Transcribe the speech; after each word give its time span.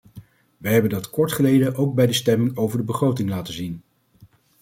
Wij 0.57 0.73
hebben 0.73 0.89
dat 0.91 1.09
kort 1.09 1.31
geleden 1.31 1.75
ook 1.75 1.95
bij 1.95 2.07
de 2.07 2.13
stemming 2.13 2.57
over 2.57 2.77
de 2.77 2.83
begroting 2.83 3.29
laten 3.29 3.53
zien. 3.53 3.81